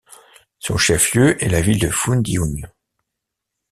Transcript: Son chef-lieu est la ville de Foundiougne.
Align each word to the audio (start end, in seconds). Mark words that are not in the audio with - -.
Son 0.57 0.77
chef-lieu 0.77 1.43
est 1.45 1.49
la 1.49 1.61
ville 1.61 1.77
de 1.77 1.91
Foundiougne. 1.91 2.67